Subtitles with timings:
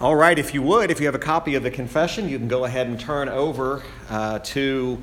[0.00, 2.48] All right, if you would, if you have a copy of the confession, you can
[2.48, 4.98] go ahead and turn over uh, to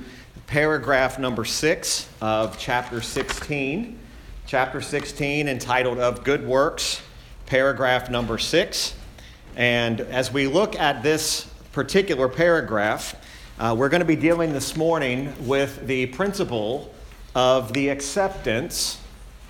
[0.48, 4.00] paragraph number six of chapter 16.
[4.48, 7.04] Chapter 16, entitled Of Good Works,
[7.46, 8.96] paragraph number six.
[9.56, 13.16] And as we look at this particular paragraph,
[13.60, 16.92] uh, we're going to be dealing this morning with the principle
[17.36, 19.00] of the acceptance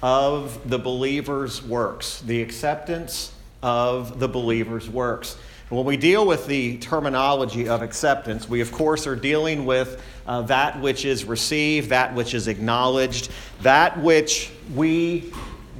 [0.03, 2.19] of the believer's works.
[2.19, 5.37] The acceptance of the believer's works.
[5.69, 10.43] When we deal with the terminology of acceptance, we of course are dealing with uh,
[10.43, 13.29] that which is received, that which is acknowledged,
[13.61, 15.33] that which we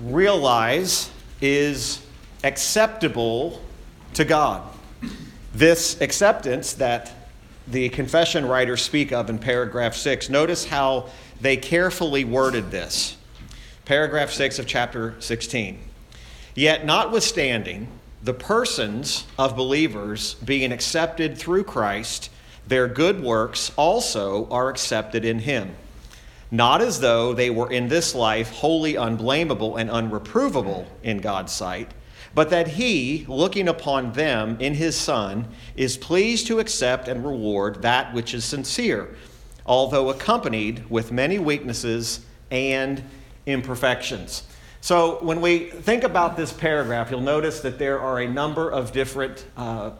[0.03, 2.05] realize is
[2.43, 3.61] acceptable
[4.13, 4.63] to God.
[5.53, 7.11] This acceptance that
[7.67, 13.17] the confession writers speak of in paragraph 6, notice how they carefully worded this.
[13.85, 15.79] Paragraph 6 of chapter 16.
[16.57, 17.87] Yet, notwithstanding
[18.23, 22.31] the persons of believers being accepted through Christ,
[22.65, 25.75] their good works also are accepted in Him.
[26.49, 31.91] Not as though they were in this life wholly unblameable and unreprovable in God's sight,
[32.33, 37.83] but that He, looking upon them in His Son, is pleased to accept and reward
[37.83, 39.15] that which is sincere,
[39.67, 43.03] although accompanied with many weaknesses and
[43.45, 44.41] imperfections.
[44.81, 48.91] So, when we think about this paragraph, you'll notice that there are a number of
[48.91, 49.91] different uh,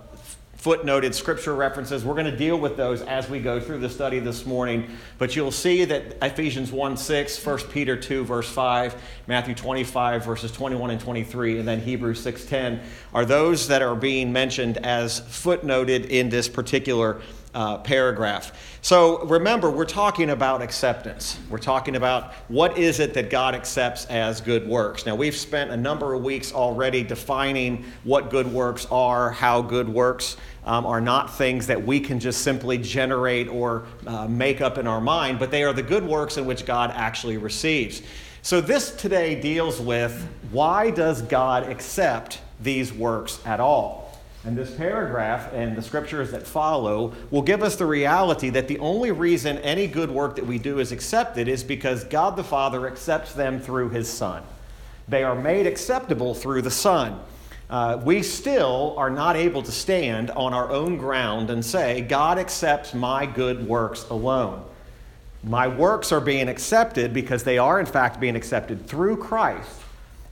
[0.67, 2.03] footnoted scripture references.
[2.03, 4.89] We're going to deal with those as we go through the study this morning.
[5.17, 8.95] But you'll see that Ephesians 1 6, 1 Peter 2, verse 5,
[9.27, 12.81] Matthew 25, verses 21 and 23, and then Hebrews 6 10
[13.13, 17.21] are those that are being mentioned as footnoted in this particular
[17.57, 18.79] uh, paragraph.
[18.83, 21.39] So remember, we're talking about acceptance.
[21.49, 25.07] We're talking about what is it that God accepts as good works.
[25.07, 29.89] Now, we've spent a number of weeks already defining what good works are, how good
[29.89, 34.77] works um, are not things that we can just simply generate or uh, make up
[34.77, 38.03] in our mind, but they are the good works in which God actually receives.
[38.43, 44.06] So, this today deals with why does God accept these works at all?
[44.45, 48.79] And this paragraph and the scriptures that follow will give us the reality that the
[48.79, 52.87] only reason any good work that we do is accepted is because God the Father
[52.87, 54.43] accepts them through his Son.
[55.07, 57.19] They are made acceptable through the Son.
[57.69, 62.37] Uh, we still are not able to stand on our own ground and say, God
[62.37, 64.63] accepts my good works alone.
[65.43, 69.81] My works are being accepted because they are, in fact, being accepted through Christ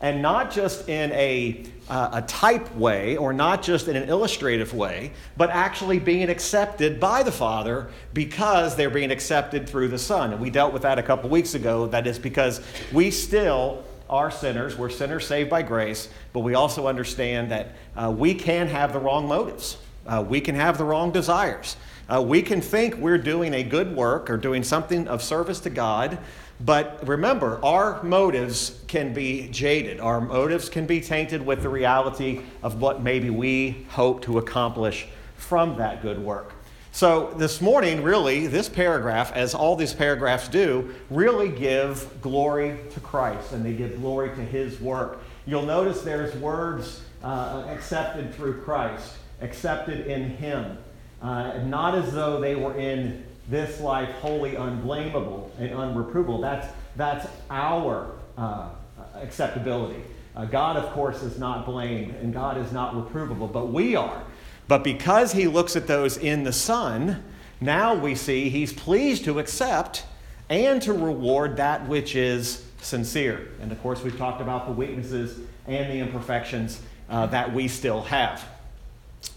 [0.01, 4.73] and not just in a, uh, a type way or not just in an illustrative
[4.73, 10.33] way, but actually being accepted by the Father because they're being accepted through the Son.
[10.33, 11.87] And we dealt with that a couple weeks ago.
[11.87, 12.61] That is because
[12.91, 14.77] we still are sinners.
[14.77, 18.99] We're sinners saved by grace, but we also understand that uh, we can have the
[18.99, 21.77] wrong motives, uh, we can have the wrong desires.
[22.07, 25.71] Uh, we can think we're doing a good work or doing something of service to
[25.71, 26.19] God,
[26.61, 29.99] but remember, our motives can be jaded.
[29.99, 35.07] Our motives can be tainted with the reality of what maybe we hope to accomplish
[35.35, 36.53] from that good work.
[36.93, 43.01] So, this morning, really, this paragraph, as all these paragraphs do, really give glory to
[43.01, 45.19] Christ and they give glory to his work.
[45.45, 50.77] You'll notice there's words uh, accepted through Christ, accepted in him,
[51.21, 56.41] uh, not as though they were in this life wholly unblameable and unreprovable.
[56.41, 58.69] That's, that's our uh,
[59.15, 60.01] acceptability.
[60.35, 64.23] Uh, God, of course, is not blamed and God is not reprovable, but we are.
[64.67, 67.23] But because he looks at those in the Son,
[67.61, 70.05] now we see he's pleased to accept
[70.49, 73.47] and to reward that which is sincere.
[73.61, 78.01] And of course, we've talked about the weaknesses and the imperfections uh, that we still
[78.03, 78.43] have.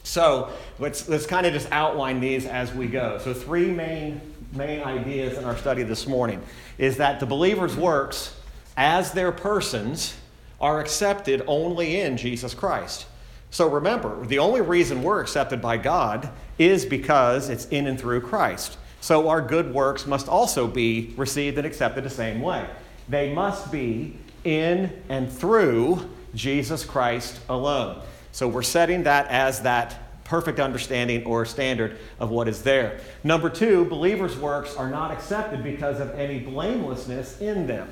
[0.03, 3.19] So let's, let's kind of just outline these as we go.
[3.19, 4.21] So, three main,
[4.53, 6.43] main ideas in our study this morning
[6.79, 8.35] is that the believer's works
[8.77, 10.17] as their persons
[10.61, 13.07] are accepted only in Jesus Christ.
[13.51, 18.21] So remember, the only reason we're accepted by God is because it's in and through
[18.21, 18.77] Christ.
[19.01, 22.67] So our good works must also be received and accepted the same way.
[23.09, 28.03] They must be in and through Jesus Christ alone.
[28.33, 33.01] So we're setting that as that perfect understanding or standard of what is there.
[33.25, 37.89] Number two, believers' works are not accepted because of any blamelessness in them.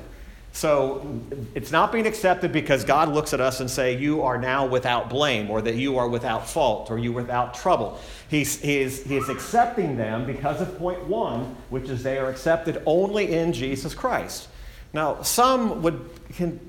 [0.53, 1.21] So
[1.53, 5.09] it's not being accepted because God looks at us and say, you are now without
[5.09, 7.99] blame, or that you are without fault, or you without trouble.
[8.27, 12.29] He's, he, is, he is accepting them because of point one, which is they are
[12.29, 14.47] accepted only in Jesus Christ.
[14.93, 16.09] Now, some would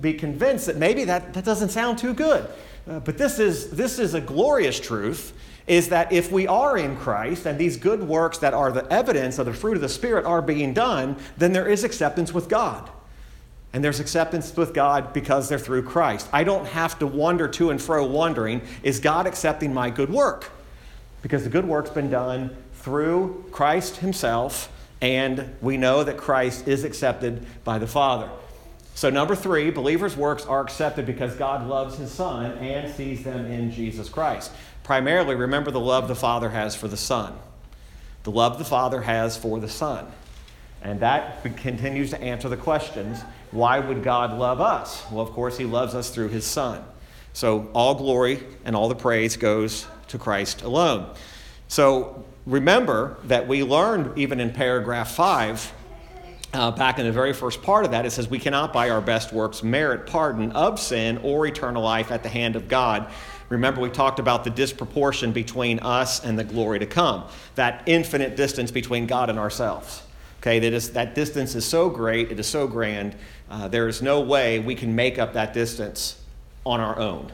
[0.03, 2.47] be convinced that maybe that, that doesn't sound too good.
[2.89, 5.35] Uh, but this is, this is a glorious truth
[5.67, 9.39] is that if we are in Christ and these good works that are the evidence
[9.39, 12.89] of the fruit of the Spirit are being done, then there is acceptance with God.
[13.75, 16.27] And there's acceptance with God because they're through Christ.
[16.33, 20.51] I don't have to wander to and fro wondering, is God accepting my good work?
[21.21, 26.85] Because the good work's been done through Christ Himself, and we know that Christ is
[26.85, 28.31] accepted by the Father.
[28.99, 33.47] So, number three, believers' works are accepted because God loves His Son and sees them
[33.47, 34.51] in Jesus Christ.
[34.83, 37.39] Primarily, remember the love the Father has for the Son.
[38.25, 40.05] The love the Father has for the Son.
[40.83, 43.21] And that continues to answer the questions
[43.53, 45.09] why would God love us?
[45.13, 46.85] Well, of course, He loves us through His Son.
[47.33, 51.15] So all glory and all the praise goes to Christ alone.
[51.69, 55.73] So remember that we learned, even in paragraph 5,
[56.55, 59.01] uh, back in the very first part of that, it says, We cannot by our
[59.01, 63.11] best works merit pardon of sin or eternal life at the hand of God.
[63.49, 67.25] Remember, we talked about the disproportion between us and the glory to come,
[67.55, 70.03] that infinite distance between God and ourselves.
[70.41, 73.17] Okay, that, is, that distance is so great, it is so grand,
[73.51, 76.21] uh, there is no way we can make up that distance
[76.65, 77.33] on our own.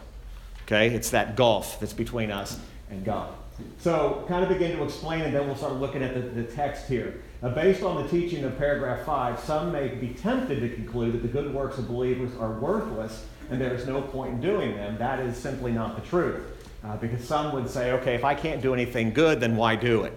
[0.62, 2.58] Okay, it's that gulf that's between us
[2.90, 3.34] and God.
[3.78, 6.88] So, kind of begin to explain, and then we'll start looking at the, the text
[6.88, 7.22] here.
[7.44, 11.20] Now, based on the teaching of paragraph 5, some may be tempted to conclude that
[11.20, 14.96] the good works of believers are worthless and there is no point in doing them.
[14.96, 16.40] That is simply not the truth.
[16.82, 20.04] Uh, because some would say, okay, if I can't do anything good, then why do
[20.04, 20.16] it?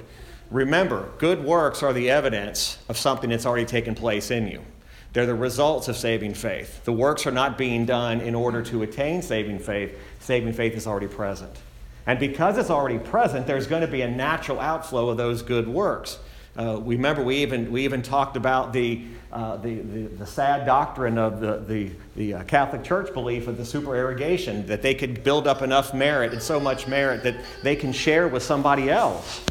[0.52, 4.64] Remember, good works are the evidence of something that's already taken place in you.
[5.12, 6.86] They're the results of saving faith.
[6.86, 10.00] The works are not being done in order to attain saving faith.
[10.22, 11.58] Saving faith is already present.
[12.06, 15.68] And because it's already present, there's going to be a natural outflow of those good
[15.68, 16.20] works.
[16.58, 21.18] Uh, remember, we even, we even talked about the, uh, the, the, the, sad doctrine
[21.18, 25.46] of the, the, the uh, Catholic Church belief of the supererogation, that they could build
[25.46, 29.42] up enough merit and so much merit that they can share with somebody else.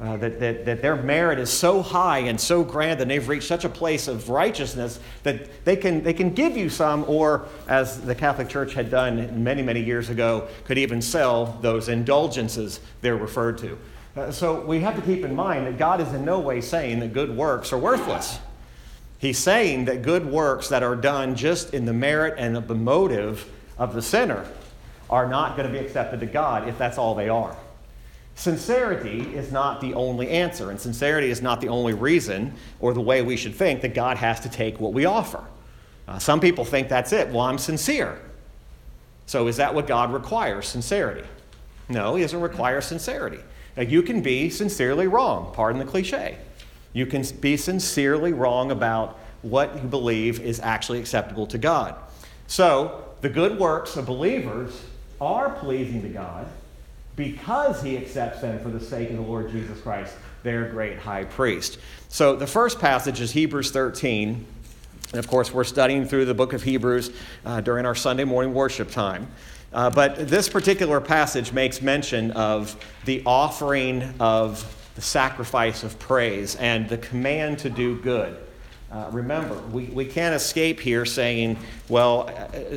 [0.00, 3.46] Uh, that, that, that their merit is so high and so grand and they've reached
[3.46, 8.00] such a place of righteousness that they can, they can give you some, or as
[8.00, 13.14] the Catholic Church had done many, many years ago, could even sell those indulgences they're
[13.14, 13.78] referred to.
[14.14, 17.00] Uh, so we have to keep in mind that God is in no way saying
[17.00, 18.38] that good works are worthless.
[19.18, 23.48] He's saying that good works that are done just in the merit and the motive
[23.78, 24.46] of the sinner
[25.08, 27.56] are not going to be accepted to God if that's all they are.
[28.34, 33.00] Sincerity is not the only answer, and sincerity is not the only reason or the
[33.00, 35.44] way we should think that God has to take what we offer.
[36.08, 37.28] Uh, some people think that's it.
[37.28, 38.18] Well, I'm sincere.
[39.26, 40.66] So is that what God requires?
[40.66, 41.26] Sincerity?
[41.88, 43.38] No, He doesn't require sincerity.
[43.76, 46.38] Now, you can be sincerely wrong, pardon the cliche.
[46.92, 51.96] You can be sincerely wrong about what you believe is actually acceptable to God.
[52.46, 54.82] So, the good works of believers
[55.20, 56.46] are pleasing to God
[57.16, 61.24] because he accepts them for the sake of the Lord Jesus Christ, their great high
[61.24, 61.78] priest.
[62.08, 64.46] So the first passage is Hebrews 13.
[65.10, 67.12] And of course, we're studying through the book of Hebrews
[67.44, 69.28] uh, during our Sunday morning worship time.
[69.72, 76.56] Uh, but this particular passage makes mention of the offering of the sacrifice of praise
[76.56, 78.36] and the command to do good.
[78.92, 81.56] Uh, remember, we, we can't escape here saying,
[81.88, 82.28] well,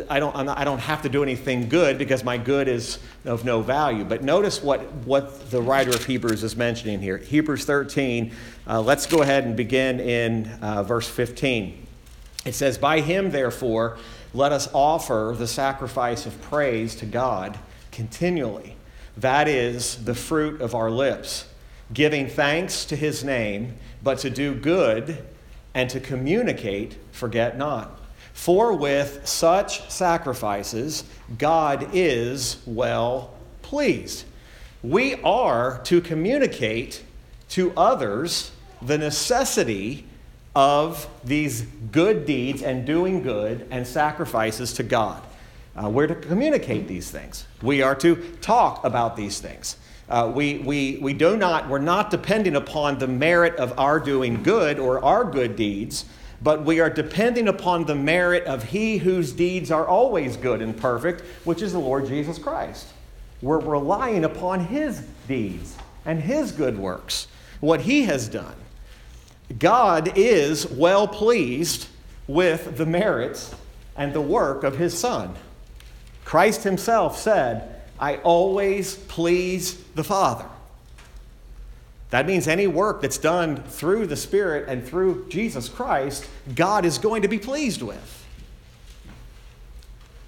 [0.10, 3.44] I don't, not, I don't have to do anything good because my good is of
[3.44, 4.06] no value.
[4.06, 7.18] But notice what, what the writer of Hebrews is mentioning here.
[7.18, 8.32] Hebrews 13,
[8.66, 11.86] uh, let's go ahead and begin in uh, verse 15.
[12.46, 13.98] It says, By him, therefore,
[14.36, 17.58] let us offer the sacrifice of praise to God
[17.92, 18.76] continually.
[19.16, 21.48] That is the fruit of our lips,
[21.94, 25.24] giving thanks to his name, but to do good
[25.74, 27.98] and to communicate, forget not.
[28.34, 31.06] For with such sacrifices,
[31.38, 34.26] God is well pleased.
[34.84, 37.02] We are to communicate
[37.52, 38.52] to others
[38.82, 40.06] the necessity
[40.56, 45.22] of these good deeds and doing good and sacrifices to God.
[45.76, 47.46] Uh, we're to communicate these things.
[47.62, 49.76] We are to talk about these things.
[50.08, 54.42] Uh, we, we, we do not, we're not depending upon the merit of our doing
[54.44, 56.06] good or our good deeds,
[56.42, 60.78] but we are depending upon the merit of He whose deeds are always good and
[60.78, 62.88] perfect, which is the Lord Jesus Christ.
[63.42, 67.28] We're relying upon His deeds and His good works,
[67.60, 68.56] what He has done.
[69.60, 71.88] God is well pleased
[72.28, 73.54] with the merits
[73.96, 75.36] and the work of His Son.
[76.24, 80.46] Christ Himself said, I always please the Father.
[82.10, 86.98] That means any work that's done through the Spirit and through Jesus Christ, God is
[86.98, 88.26] going to be pleased with.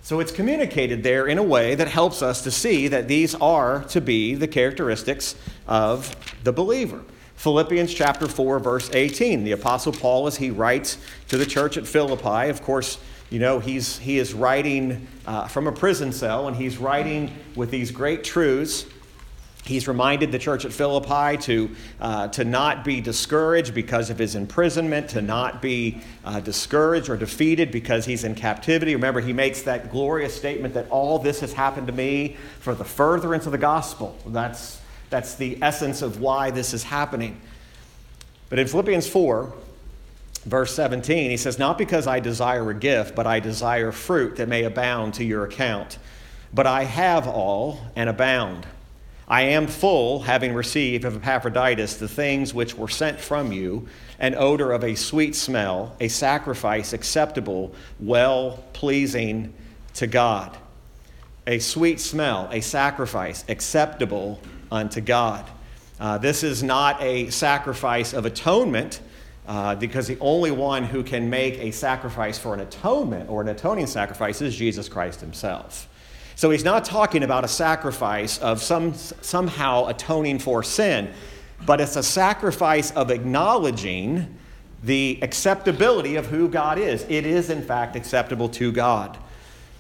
[0.02, 3.84] So it's communicated there in a way that helps us to see that these are
[3.90, 5.36] to be the characteristics
[5.68, 7.02] of the believer.
[7.38, 9.44] Philippians chapter 4, verse 18.
[9.44, 10.98] The Apostle Paul, as he writes
[11.30, 15.68] to the church at Philippi, of course, you know, he's, he is writing uh, from
[15.68, 18.86] a prison cell and he's writing with these great truths
[19.68, 24.34] He's reminded the church at Philippi to, uh, to not be discouraged because of his
[24.34, 28.96] imprisonment, to not be uh, discouraged or defeated because he's in captivity.
[28.96, 32.86] Remember, he makes that glorious statement that all this has happened to me for the
[32.86, 34.18] furtherance of the gospel.
[34.28, 34.80] That's,
[35.10, 37.40] that's the essence of why this is happening.
[38.50, 39.54] But in Philippians 4,
[40.46, 44.48] verse 17, he says, Not because I desire a gift, but I desire fruit that
[44.48, 45.98] may abound to your account.
[46.54, 48.66] But I have all and abound.
[49.28, 53.88] I am full, having received of Epaphroditus the things which were sent from you,
[54.20, 59.54] an odor of a sweet smell, a sacrifice acceptable, well pleasing
[59.96, 60.58] to God.
[61.46, 64.40] A sweet smell, a sacrifice acceptable
[64.72, 65.46] unto God.
[66.00, 69.02] Uh, this is not a sacrifice of atonement,
[69.48, 73.48] uh, because the only one who can make a sacrifice for an atonement or an
[73.48, 75.88] atoning sacrifice is Jesus Christ himself.
[76.36, 81.12] So he's not talking about a sacrifice of some, somehow atoning for sin,
[81.66, 84.38] but it's a sacrifice of acknowledging
[84.84, 87.04] the acceptability of who God is.
[87.10, 89.18] It is, in fact, acceptable to God.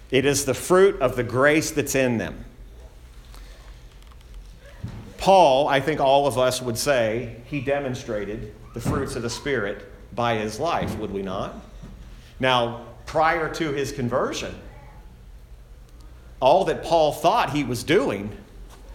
[0.10, 2.44] It is the fruit of the grace that's in them.
[5.18, 9.86] Paul, I think all of us would say, he demonstrated the fruits of the Spirit
[10.14, 11.56] by his life, would we not?
[12.40, 14.54] Now, prior to his conversion,
[16.40, 18.36] all that Paul thought he was doing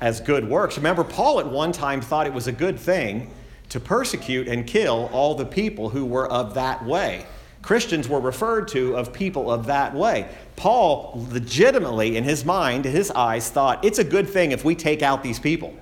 [0.00, 0.76] as good works.
[0.76, 3.31] Remember, Paul at one time thought it was a good thing
[3.69, 7.26] to persecute and kill all the people who were of that way.
[7.62, 10.29] Christians were referred to of people of that way.
[10.57, 14.75] Paul legitimately, in his mind, in his eyes, thought it's a good thing if we
[14.75, 15.75] take out these people.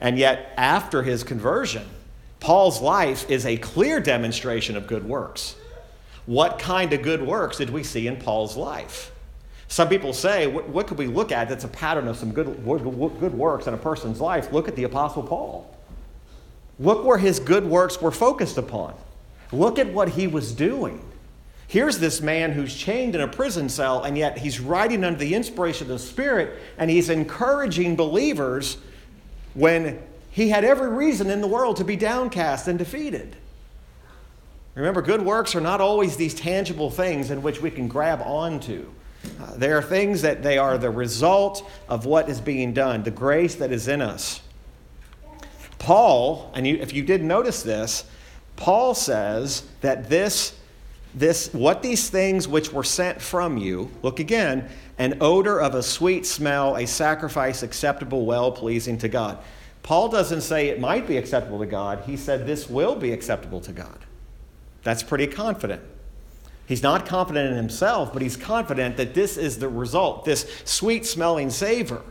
[0.00, 1.84] And yet, after his conversion,
[2.40, 5.56] Paul's life is a clear demonstration of good works.
[6.26, 9.10] What kind of good works did we see in Paul's life?
[9.66, 12.46] Some people say, what, what could we look at that's a pattern of some good,
[12.64, 14.52] good works in a person's life?
[14.52, 15.74] Look at the Apostle Paul.
[16.78, 18.94] Look where his good works were focused upon.
[19.52, 21.04] Look at what he was doing.
[21.66, 25.34] Here's this man who's chained in a prison cell, and yet he's writing under the
[25.34, 28.78] inspiration of the Spirit, and he's encouraging believers
[29.54, 30.00] when
[30.30, 33.36] he had every reason in the world to be downcast and defeated.
[34.74, 38.86] Remember, good works are not always these tangible things in which we can grab onto.
[39.40, 43.10] Uh, they are things that they are the result of what is being done, the
[43.10, 44.40] grace that is in us.
[45.78, 48.04] Paul, and you, if you did notice this,
[48.54, 50.54] Paul says that this,
[51.14, 55.82] this, what these things which were sent from you, look again, an odor of a
[55.82, 59.38] sweet smell, a sacrifice acceptable, well pleasing to God.
[59.82, 62.02] Paul doesn't say it might be acceptable to God.
[62.04, 63.98] He said this will be acceptable to God.
[64.82, 65.82] That's pretty confident.
[66.66, 71.06] He's not confident in himself, but he's confident that this is the result, this sweet
[71.06, 72.02] smelling savor,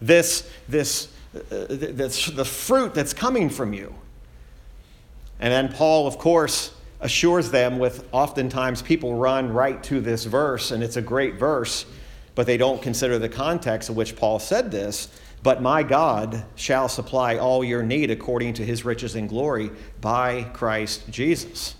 [0.00, 3.94] this, this, uh, this, the fruit that's coming from you.
[5.38, 10.70] And then Paul, of course, assures them with oftentimes people run right to this verse,
[10.70, 11.84] and it's a great verse,
[12.34, 15.08] but they don't consider the context in which Paul said this.
[15.42, 19.70] But my God shall supply all your need according to his riches and glory
[20.00, 21.74] by Christ Jesus.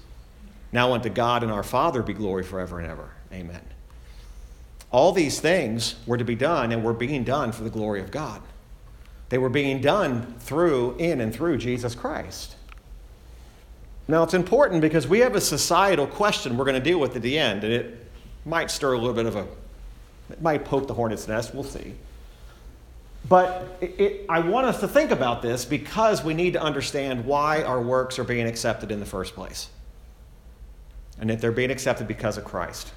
[0.73, 3.11] Now unto God and our Father be glory forever and ever.
[3.33, 3.61] Amen.
[4.91, 8.11] All these things were to be done and were being done for the glory of
[8.11, 8.43] God.
[9.29, 12.57] They were being done through, in, and through Jesus Christ.
[14.09, 17.23] Now, it's important because we have a societal question we're going to deal with at
[17.23, 18.11] the end, and it
[18.45, 19.47] might stir a little bit of a,
[20.33, 21.95] it might poke the hornet's nest, we'll see.
[23.29, 27.25] But it, it, I want us to think about this because we need to understand
[27.25, 29.69] why our works are being accepted in the first place
[31.19, 32.93] and that they're being accepted because of Christ.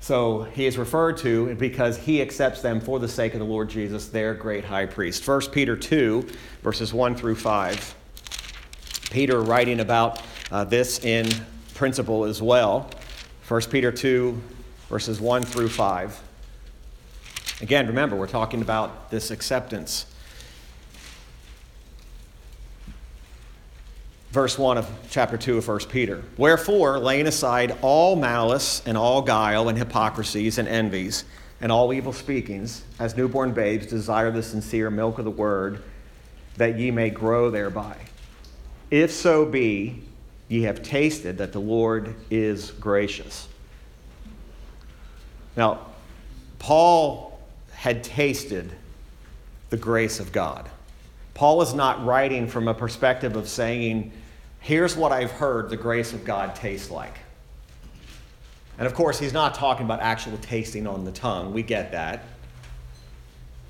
[0.00, 3.68] So he is referred to because he accepts them for the sake of the Lord
[3.68, 5.28] Jesus, their great high priest.
[5.28, 6.26] 1 Peter 2,
[6.62, 7.94] verses 1 through 5.
[9.10, 11.28] Peter writing about uh, this in
[11.74, 12.88] principle as well.
[13.48, 14.38] 1 Peter 2,
[14.90, 16.22] verses 1 through 5.
[17.62, 20.06] Again, remember, we're talking about this acceptance.
[24.30, 26.22] verse 1 of chapter 2 of 1 Peter.
[26.36, 31.24] Wherefore, laying aside all malice and all guile and hypocrisies and envies
[31.60, 35.82] and all evil speakings, as newborn babes desire the sincere milk of the word,
[36.56, 37.96] that ye may grow thereby.
[38.90, 40.04] If so be
[40.48, 43.48] ye have tasted that the Lord is gracious.
[45.56, 45.86] Now,
[46.58, 47.40] Paul
[47.72, 48.72] had tasted
[49.70, 50.68] the grace of God.
[51.34, 54.10] Paul is not writing from a perspective of saying,
[54.60, 57.18] here's what I've heard the grace of God tastes like.
[58.78, 61.52] And of course, he's not talking about actual tasting on the tongue.
[61.52, 62.24] We get that.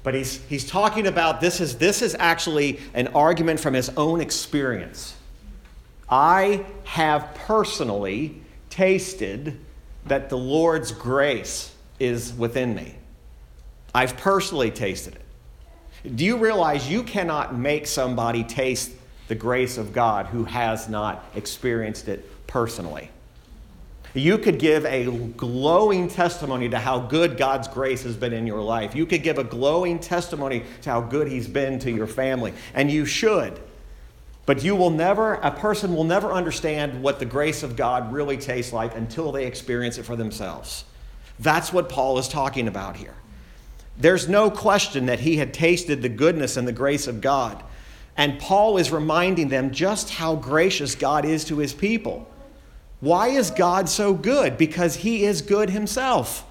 [0.03, 4.21] But he's, he's talking about this is, this is actually an argument from his own
[4.21, 5.15] experience.
[6.11, 9.59] I have personally tasted
[10.07, 12.95] that the Lord's grace is within me.
[13.95, 16.17] I've personally tasted it.
[16.17, 18.93] Do you realize you cannot make somebody taste
[19.27, 23.11] the grace of God who has not experienced it personally?
[24.15, 25.05] You could give a
[25.37, 28.95] glowing testimony to how good God's grace has been in your life.
[28.95, 32.91] You could give a glowing testimony to how good He's been to your family, and
[32.91, 33.61] you should.
[34.49, 38.38] But you will never, a person will never understand what the grace of God really
[38.38, 40.87] tastes like until they experience it for themselves.
[41.38, 43.12] That's what Paul is talking about here.
[43.99, 47.62] There's no question that he had tasted the goodness and the grace of God.
[48.17, 52.26] And Paul is reminding them just how gracious God is to his people.
[53.00, 54.57] Why is God so good?
[54.57, 56.47] Because he is good himself.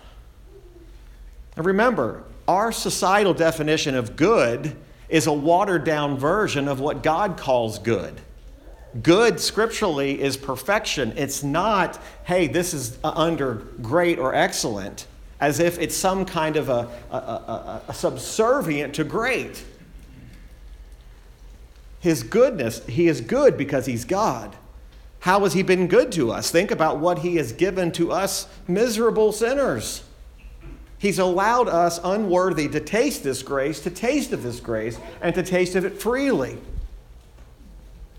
[1.58, 4.77] Now remember, our societal definition of good
[5.10, 8.20] is a watered down version of what God calls good.
[9.02, 11.14] Good scripturally is perfection.
[11.16, 15.08] It's not, hey, this is uh, under great or excellent,
[15.40, 19.64] as if it's some kind of a, a, a, a subservient to great.
[22.00, 24.56] His goodness, he is good because he's God.
[25.20, 26.52] How has he been good to us?
[26.52, 30.04] Think about what he has given to us, miserable sinners.
[31.00, 35.44] He's allowed us unworthy to taste this grace, to taste of this grace, and to
[35.44, 36.58] taste of it freely.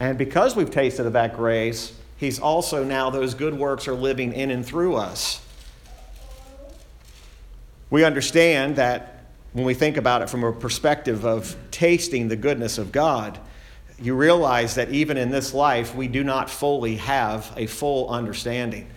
[0.01, 4.33] And because we've tasted of that grace, He's also now, those good works are living
[4.33, 5.41] in and through us.
[7.91, 12.77] We understand that when we think about it from a perspective of tasting the goodness
[12.77, 13.39] of God,
[14.01, 18.91] you realize that even in this life, we do not fully have a full understanding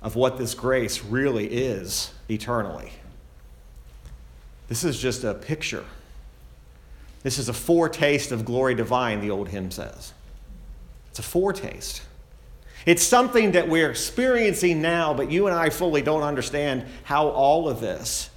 [0.00, 2.92] of what this grace really is eternally.
[4.68, 5.84] This is just a picture.
[7.22, 10.12] This is a foretaste of glory divine, the old hymn says.
[11.10, 12.02] It's a foretaste.
[12.86, 17.68] It's something that we're experiencing now, but you and I fully don't understand how all
[17.68, 18.30] of this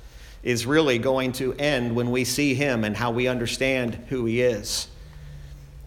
[0.43, 4.41] is really going to end when we see Him and how we understand who He
[4.41, 4.87] is.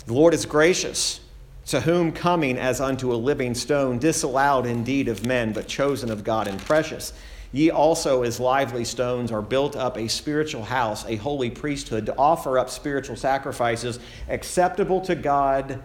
[0.07, 1.21] The Lord is gracious,
[1.67, 6.23] to whom coming as unto a living stone, disallowed indeed of men, but chosen of
[6.23, 7.13] God and precious.
[7.55, 12.19] Ye also, as lively stones, are built up a spiritual house, a holy priesthood, to
[12.19, 15.81] offer up spiritual sacrifices acceptable to God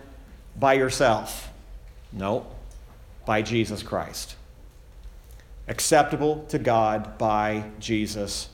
[0.58, 1.52] by yourself.
[2.12, 2.48] No,
[3.24, 4.36] by Jesus Christ.
[5.68, 8.50] Acceptable to God by Jesus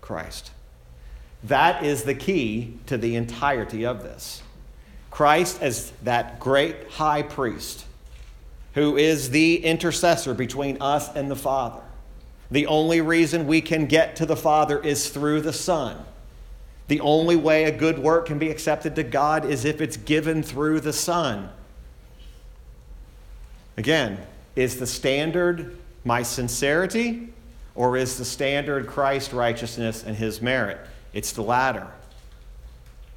[0.00, 0.52] Christ.
[1.42, 4.44] That is the key to the entirety of this.
[5.10, 7.84] Christ as that great high priest
[8.74, 11.82] who is the intercessor between us and the Father
[12.50, 16.04] the only reason we can get to the Father is through the Son.
[16.88, 20.42] The only way a good work can be accepted to God is if it's given
[20.42, 21.50] through the Son.
[23.76, 24.18] Again,
[24.56, 27.28] is the standard my sincerity
[27.74, 30.78] or is the standard Christ's righteousness and his merit?
[31.12, 31.86] It's the latter.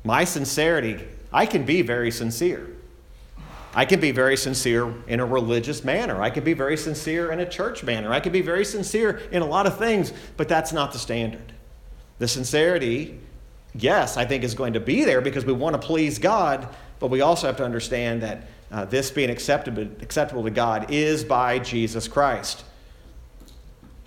[0.03, 2.72] My sincerity, I can be very sincere.
[3.75, 6.21] I can be very sincere in a religious manner.
[6.21, 8.11] I can be very sincere in a church manner.
[8.11, 11.53] I can be very sincere in a lot of things, but that's not the standard.
[12.19, 13.19] The sincerity,
[13.73, 16.67] yes, I think is going to be there because we want to please God,
[16.99, 21.23] but we also have to understand that uh, this being acceptable, acceptable to God is
[21.23, 22.63] by Jesus Christ.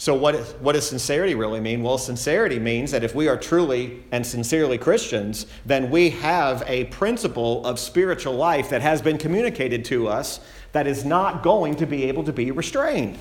[0.07, 1.83] So, what, is, what does sincerity really mean?
[1.83, 6.85] Well, sincerity means that if we are truly and sincerely Christians, then we have a
[6.85, 10.39] principle of spiritual life that has been communicated to us
[10.71, 13.19] that is not going to be able to be restrained.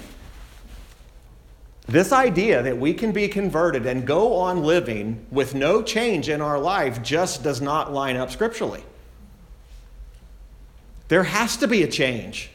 [1.88, 6.40] This idea that we can be converted and go on living with no change in
[6.40, 8.84] our life just does not line up scripturally.
[11.08, 12.52] There has to be a change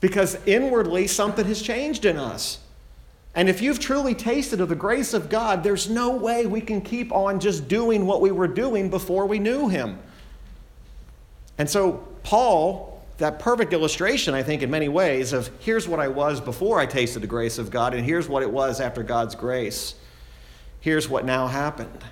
[0.00, 2.60] because inwardly something has changed in us.
[3.36, 6.80] And if you've truly tasted of the grace of God, there's no way we can
[6.80, 9.98] keep on just doing what we were doing before we knew Him.
[11.58, 16.08] And so, Paul, that perfect illustration, I think, in many ways, of here's what I
[16.08, 19.34] was before I tasted the grace of God, and here's what it was after God's
[19.34, 19.94] grace.
[20.80, 22.04] Here's what now happened.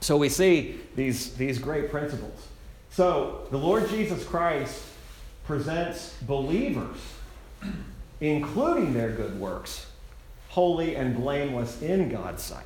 [0.00, 2.48] So we see these, these great principles.
[2.90, 4.82] So, the Lord Jesus Christ
[5.46, 6.96] presents believers,
[8.20, 9.86] including their good works,
[10.54, 12.64] holy and blameless in God's sight.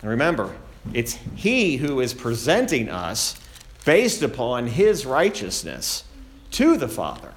[0.00, 0.56] And remember,
[0.94, 3.38] it's He who is presenting us
[3.84, 6.04] based upon His righteousness
[6.52, 7.34] to the Father.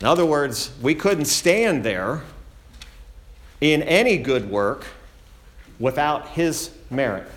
[0.00, 2.22] In other words, we couldn't stand there
[3.60, 4.86] in any good work
[5.78, 7.28] without His merit.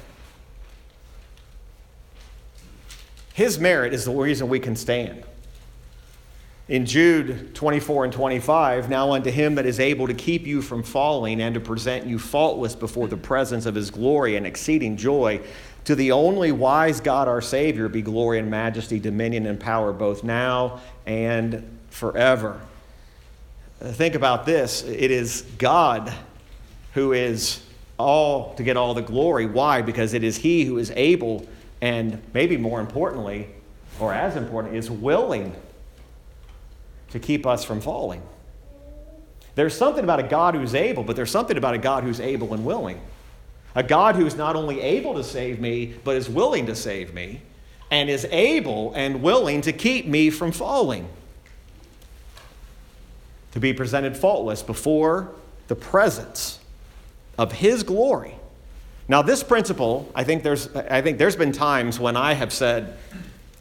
[3.35, 5.23] His merit is the reason we can stand.
[6.69, 10.83] In Jude 24 and 25, now unto him that is able to keep you from
[10.83, 15.39] falling and to present you faultless before the presence of his glory and exceeding joy,
[15.85, 20.25] to the only wise God our Savior be glory and majesty, dominion and power both
[20.25, 22.59] now and forever.
[23.81, 26.13] Uh, think about this it is God
[26.95, 27.63] who is
[27.97, 29.45] all to get all the glory.
[29.45, 29.81] Why?
[29.81, 31.47] Because it is He who is able,
[31.79, 33.47] and maybe more importantly,
[34.01, 35.55] or as important, is willing
[37.11, 38.21] to keep us from falling.
[39.55, 42.53] There's something about a God who's able, but there's something about a God who's able
[42.53, 43.01] and willing.
[43.75, 47.41] A God who's not only able to save me, but is willing to save me,
[47.89, 51.07] and is able and willing to keep me from falling.
[53.53, 55.31] To be presented faultless before
[55.67, 56.59] the presence
[57.37, 58.35] of His glory.
[59.07, 62.97] Now, this principle, I think there's, I think there's been times when I have said,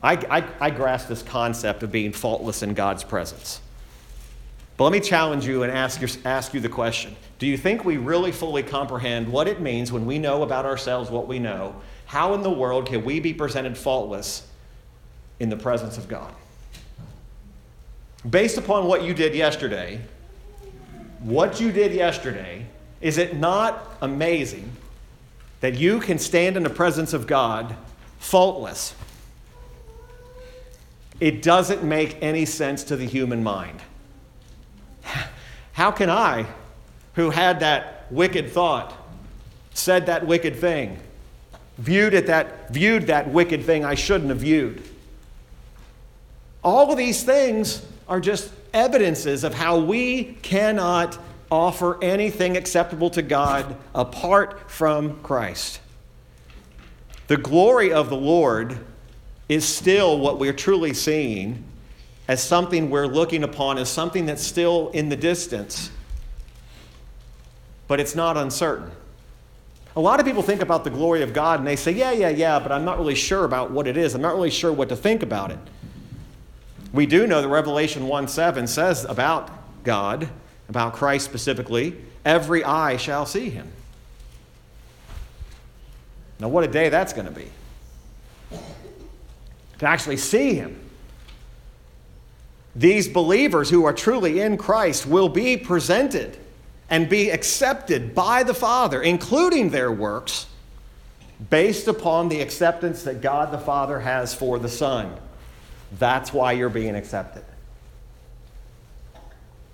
[0.06, 3.60] I, I, I grasp this concept of being faultless in God's presence.
[4.76, 7.84] But let me challenge you and ask, your, ask you the question Do you think
[7.84, 11.74] we really fully comprehend what it means when we know about ourselves what we know?
[12.04, 14.46] How in the world can we be presented faultless
[15.40, 16.32] in the presence of God?
[18.30, 20.00] Based upon what you did yesterday,
[21.18, 22.64] what you did yesterday,
[23.00, 24.70] is it not amazing
[25.62, 27.74] that you can stand in the presence of God
[28.20, 28.94] faultless?
[31.20, 33.80] It doesn't make any sense to the human mind.
[35.72, 36.46] How can I,
[37.14, 38.94] who had that wicked thought,
[39.72, 40.98] said that wicked thing,
[41.78, 44.82] viewed, it that, viewed that wicked thing I shouldn't have viewed?
[46.62, 51.18] All of these things are just evidences of how we cannot
[51.50, 55.80] offer anything acceptable to God apart from Christ.
[57.28, 58.78] The glory of the Lord
[59.48, 61.62] is still what we're truly seeing
[62.28, 65.90] as something we're looking upon as something that's still in the distance,
[67.86, 68.90] but it's not uncertain.
[69.94, 72.28] A lot of people think about the glory of God and they say, Yeah, yeah,
[72.28, 74.14] yeah, but I'm not really sure about what it is.
[74.14, 75.58] I'm not really sure what to think about it.
[76.92, 79.50] We do know that Revelation 1 7 says about
[79.84, 80.28] God,
[80.68, 83.70] about Christ specifically, every eye shall see him.
[86.40, 87.50] Now, what a day that's going to be
[89.78, 90.80] to actually see him.
[92.74, 96.38] These believers who are truly in Christ will be presented
[96.90, 100.46] and be accepted by the Father, including their works,
[101.50, 105.14] based upon the acceptance that God the Father has for the Son.
[105.98, 107.44] That's why you're being accepted.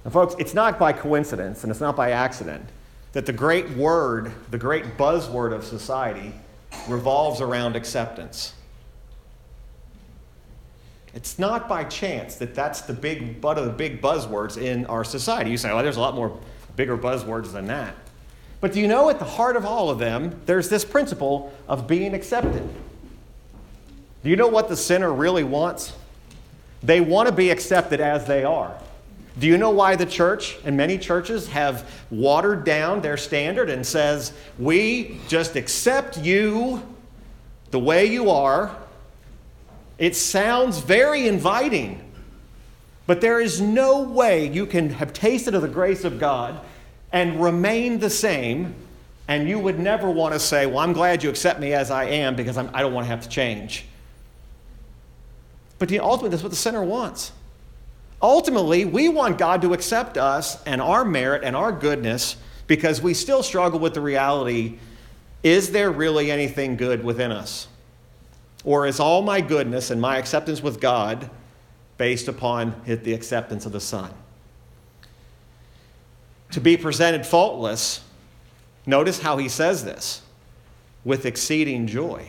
[0.04, 2.64] Now, folks, it's not by coincidence and it's not by accident
[3.12, 6.32] that the great word, the great buzzword of society,
[6.88, 8.54] revolves around acceptance.
[11.14, 15.04] It's not by chance that that's the big one of the big buzzwords in our
[15.04, 15.50] society.
[15.50, 16.38] You say, well, there's a lot more
[16.74, 17.94] bigger buzzwords than that.
[18.60, 21.86] But do you know at the heart of all of them, there's this principle of
[21.86, 22.66] being accepted.
[24.22, 25.92] Do you know what the sinner really wants?
[26.82, 28.72] They want to be accepted as they are.
[29.38, 33.84] Do you know why the church and many churches have watered down their standard and
[33.84, 36.82] says, "We just accept you
[37.70, 38.76] the way you are
[40.02, 42.02] it sounds very inviting,
[43.06, 46.58] but there is no way you can have tasted of the grace of God
[47.12, 48.74] and remain the same,
[49.28, 52.06] and you would never want to say, Well, I'm glad you accept me as I
[52.06, 53.84] am because I'm, I do not want to have to change.
[55.78, 57.30] But ultimately, that's what the sinner wants.
[58.20, 62.34] Ultimately, we want God to accept us and our merit and our goodness
[62.66, 64.80] because we still struggle with the reality
[65.44, 67.68] is there really anything good within us?
[68.64, 71.30] Or is all my goodness and my acceptance with God
[71.98, 74.12] based upon the acceptance of the Son?
[76.52, 78.02] To be presented faultless,
[78.86, 80.22] notice how he says this
[81.04, 82.28] with exceeding joy.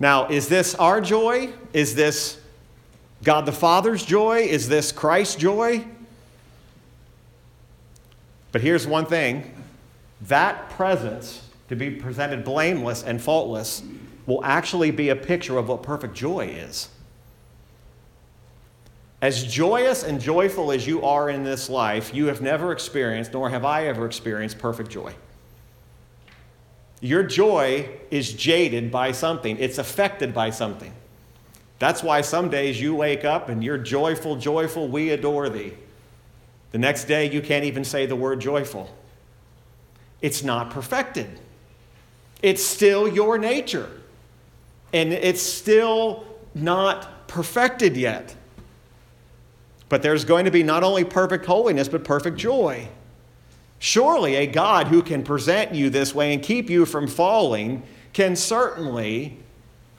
[0.00, 1.52] Now, is this our joy?
[1.72, 2.38] Is this
[3.24, 4.40] God the Father's joy?
[4.40, 5.84] Is this Christ's joy?
[8.52, 9.54] But here's one thing
[10.22, 13.82] that presence to be presented blameless and faultless
[14.26, 16.88] will actually be a picture of what perfect joy is.
[19.20, 23.50] As joyous and joyful as you are in this life, you have never experienced, nor
[23.50, 25.14] have I ever experienced, perfect joy.
[27.00, 30.92] Your joy is jaded by something, it's affected by something.
[31.78, 35.74] That's why some days you wake up and you're joyful, joyful, we adore thee.
[36.72, 38.94] The next day you can't even say the word joyful.
[40.20, 41.40] It's not perfected.
[42.42, 43.90] It's still your nature.
[44.92, 46.24] And it's still
[46.54, 48.34] not perfected yet.
[49.88, 52.88] But there's going to be not only perfect holiness, but perfect joy.
[53.78, 58.34] Surely a God who can present you this way and keep you from falling can
[58.34, 59.38] certainly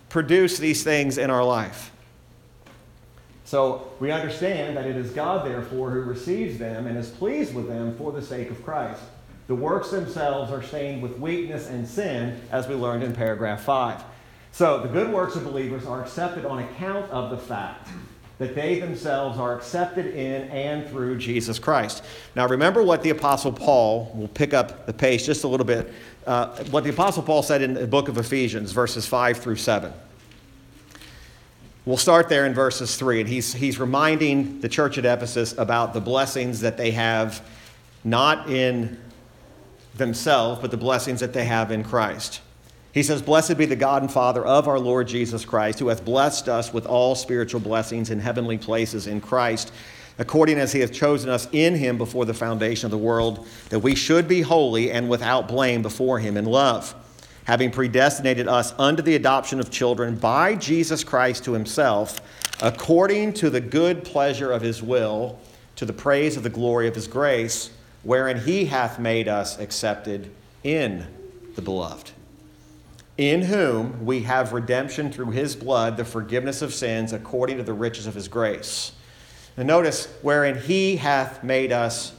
[0.10, 1.92] produce these things in our life.
[3.46, 7.68] So we understand that it is God, therefore, who receives them and is pleased with
[7.68, 9.02] them for the sake of Christ.
[9.50, 14.04] The works themselves are stained with weakness and sin, as we learned in paragraph 5.
[14.52, 17.90] So the good works of believers are accepted on account of the fact
[18.38, 22.04] that they themselves are accepted in and through Jesus Christ.
[22.36, 25.92] Now, remember what the Apostle Paul, we'll pick up the pace just a little bit,
[26.28, 29.92] uh, what the Apostle Paul said in the book of Ephesians, verses 5 through 7.
[31.86, 35.96] We'll start there in verses 3, and he's, he's reminding the church at Ephesus about
[35.96, 37.44] the blessings that they have
[38.04, 39.00] not in
[40.00, 42.42] themselves, but the blessings that they have in Christ.
[42.92, 46.04] He says, Blessed be the God and Father of our Lord Jesus Christ, who hath
[46.04, 49.72] blessed us with all spiritual blessings in heavenly places in Christ,
[50.18, 53.80] according as he hath chosen us in him before the foundation of the world, that
[53.80, 56.96] we should be holy and without blame before him in love,
[57.44, 62.20] having predestinated us unto the adoption of children by Jesus Christ to himself,
[62.62, 65.40] according to the good pleasure of his will,
[65.76, 67.70] to the praise of the glory of his grace,
[68.04, 70.32] wherein he hath made us accepted
[70.64, 71.06] in
[71.56, 72.12] the beloved
[73.20, 77.74] in whom we have redemption through his blood, the forgiveness of sins, according to the
[77.74, 78.94] riches of his grace.
[79.58, 82.14] And notice, wherein he hath made us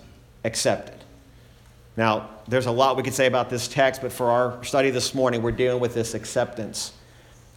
[0.45, 1.03] accepted.
[1.97, 5.15] Now, there's a lot we could say about this text, but for our study this
[5.15, 6.93] morning, we're dealing with this acceptance.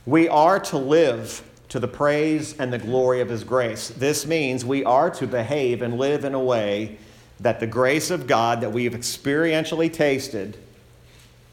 [0.05, 3.89] We are to live to the praise and the glory of his grace.
[3.89, 6.97] This means we are to behave and live in a way
[7.39, 10.57] that the grace of God that we have experientially tasted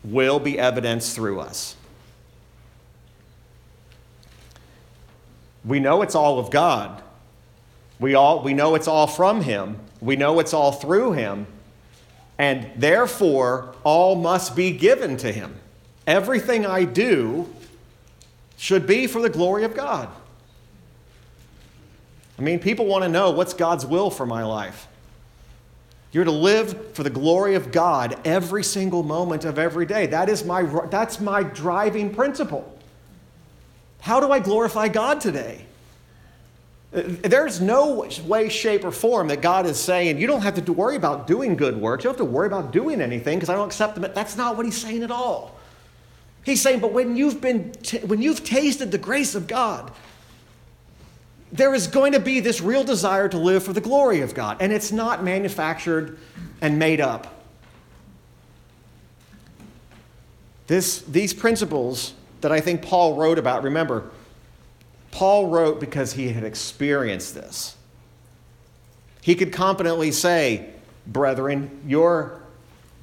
[0.05, 1.77] will be evidenced through us.
[5.65, 7.03] We know it's all of God.
[7.99, 9.79] We, all, we know it's all from Him.
[10.01, 11.47] We know it's all through Him.
[12.39, 15.57] And therefore, all must be given to Him.
[16.07, 17.53] Everything I do
[18.57, 20.09] should be for the glory of God.
[22.39, 24.87] I mean, people want to know what's God's will for my life.
[26.13, 30.07] You're to live for the glory of God every single moment of every day.
[30.07, 32.77] That is my, that's my driving principle.
[34.01, 35.67] How do I glorify God today?
[36.93, 40.73] Uh, there's no way, shape, or form that God is saying, you don't have to
[40.73, 42.03] worry about doing good works.
[42.03, 44.11] You don't have to worry about doing anything because I don't accept them.
[44.13, 45.57] That's not what he's saying at all.
[46.43, 49.93] He's saying, but when you've, been t- when you've tasted the grace of God,
[51.53, 54.59] there is going to be this real desire to live for the glory of God.
[54.61, 56.19] And it's not manufactured
[56.61, 57.27] and made up.
[60.67, 63.65] This, these principles that I think Paul wrote about.
[63.65, 64.11] Remember,
[65.11, 67.77] Paul wrote because he had experienced this.
[69.21, 70.71] He could confidently say,
[71.07, 72.41] Brethren, your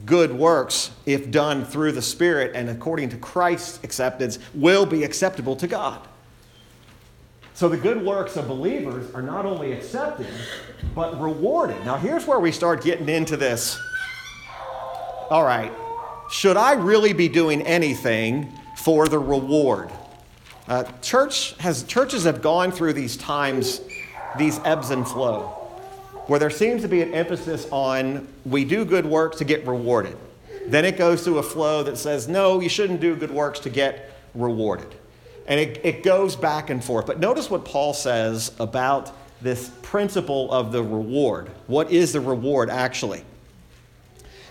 [0.06, 5.56] good works, if done through the Spirit and according to Christ's acceptance, will be acceptable
[5.58, 6.08] to God.
[7.58, 10.28] So the good works of believers are not only accepted,
[10.94, 11.84] but rewarded.
[11.86, 13.80] Now, here's where we start getting into this.
[15.32, 15.72] All right,
[16.30, 19.90] should I really be doing anything for the reward.
[20.68, 23.82] Uh, church has, churches have gone through these times,
[24.38, 25.48] these ebbs and flow,
[26.28, 30.16] where there seems to be an emphasis on we do good works to get rewarded.
[30.68, 33.72] Then it goes through a flow that says, no, you shouldn't do good works to
[33.72, 34.94] get rewarded.
[35.48, 37.06] And it, it goes back and forth.
[37.06, 41.50] But notice what Paul says about this principle of the reward.
[41.68, 43.24] What is the reward actually?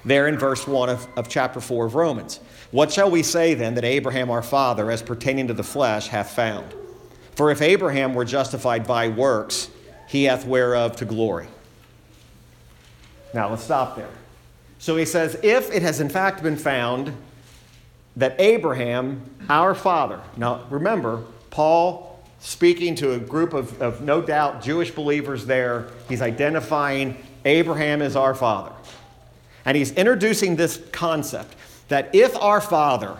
[0.04, 2.40] There in verse 1 of, of chapter 4 of Romans.
[2.70, 6.30] What shall we say then that Abraham our father, as pertaining to the flesh, hath
[6.30, 6.72] found?
[7.34, 9.68] For if Abraham were justified by works,
[10.06, 11.48] he hath whereof to glory.
[13.34, 14.08] Now let's stop there.
[14.78, 17.12] So he says, if it has in fact been found
[18.16, 24.62] that Abraham, our father, now remember, Paul speaking to a group of, of no doubt
[24.62, 28.72] Jewish believers there, he's identifying Abraham as our father.
[29.64, 31.54] And he's introducing this concept
[31.88, 33.16] that if our Father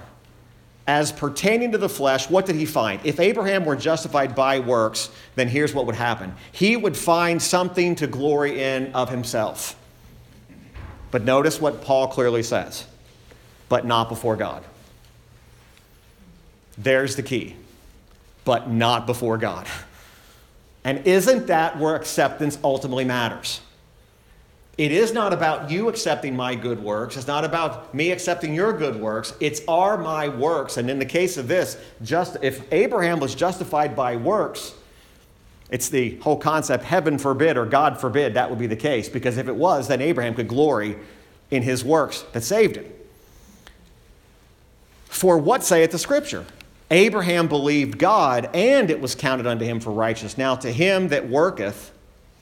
[0.86, 3.00] as pertaining to the flesh, what did he find?
[3.04, 7.96] If Abraham were justified by works, then here's what would happen he would find something
[7.96, 9.76] to glory in of himself.
[11.10, 12.86] But notice what Paul clearly says
[13.68, 14.62] but not before God.
[16.78, 17.56] There's the key,
[18.44, 19.66] but not before God.
[20.84, 23.60] And isn't that where acceptance ultimately matters?
[24.78, 27.16] It is not about you accepting my good works.
[27.16, 29.32] It's not about me accepting your good works.
[29.40, 30.76] It's are my works.
[30.76, 34.74] And in the case of this, just if Abraham was justified by works,
[35.70, 39.08] it's the whole concept heaven forbid or God forbid that would be the case.
[39.08, 40.96] Because if it was, then Abraham could glory
[41.50, 42.86] in his works that saved him.
[45.06, 46.44] For what saith the scripture?
[46.90, 50.38] Abraham believed God, and it was counted unto him for righteousness.
[50.38, 51.92] Now, to him that worketh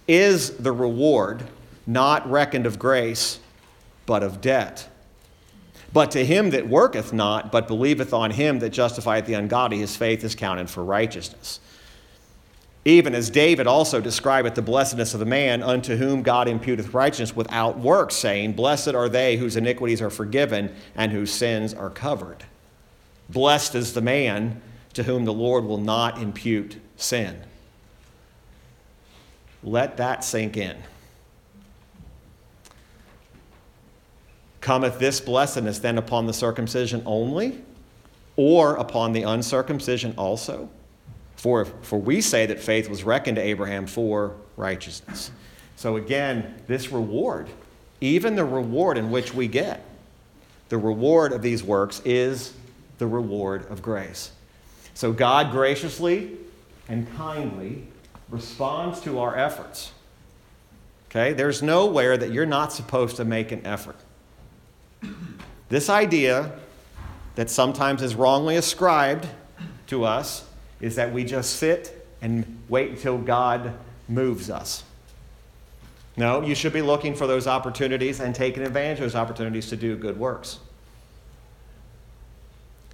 [0.06, 1.42] is the reward
[1.86, 3.40] not reckoned of grace,
[4.06, 4.88] but of debt.
[5.92, 9.96] But to him that worketh not, but believeth on him that justifieth the ungodly, his
[9.96, 11.60] faith is counted for righteousness.
[12.84, 17.34] Even as David also describeth the blessedness of the man unto whom God imputeth righteousness
[17.34, 22.44] without works, saying, Blessed are they whose iniquities are forgiven and whose sins are covered.
[23.28, 24.60] Blessed is the man
[24.94, 27.42] to whom the Lord will not impute sin.
[29.62, 30.76] Let that sink in.
[34.60, 37.62] Cometh this blessedness then upon the circumcision only,
[38.36, 40.68] or upon the uncircumcision also?
[41.36, 45.30] For, for we say that faith was reckoned to Abraham for righteousness.
[45.76, 47.48] So again, this reward,
[48.00, 49.84] even the reward in which we get,
[50.68, 52.54] the reward of these works is
[52.98, 54.32] the reward of grace.
[54.94, 56.36] So God graciously
[56.88, 57.86] and kindly
[58.28, 59.92] responds to our efforts.
[61.10, 61.32] Okay?
[61.32, 63.96] There's nowhere that you're not supposed to make an effort.
[65.68, 66.52] This idea
[67.34, 69.28] that sometimes is wrongly ascribed
[69.88, 70.46] to us
[70.80, 73.74] is that we just sit and wait until God
[74.08, 74.84] moves us.
[76.16, 79.76] No, you should be looking for those opportunities and taking advantage of those opportunities to
[79.76, 80.58] do good works.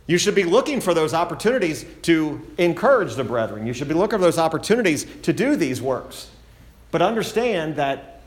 [0.06, 3.66] You should be looking for those opportunities to encourage the brethren.
[3.66, 6.30] You should be looking for those opportunities to do these works.
[6.90, 8.22] But understand that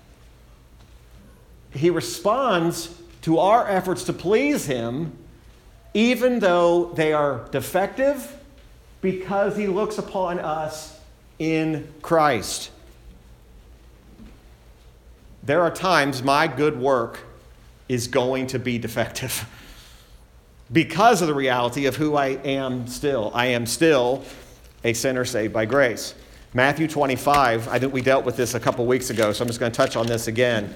[1.73, 5.17] He responds to our efforts to please Him,
[5.93, 8.37] even though they are defective,
[9.01, 10.97] because He looks upon us
[11.39, 12.71] in Christ.
[15.43, 17.19] There are times my good work
[17.89, 19.45] is going to be defective
[20.71, 23.31] because of the reality of who I am still.
[23.33, 24.23] I am still
[24.83, 26.15] a sinner saved by grace.
[26.53, 29.59] Matthew 25, I think we dealt with this a couple weeks ago, so I'm just
[29.59, 30.73] going to touch on this again.